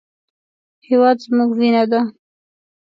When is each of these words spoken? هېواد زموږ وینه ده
هېواد 0.87 1.17
زموږ 1.25 1.49
وینه 1.59 1.83
ده 1.91 2.01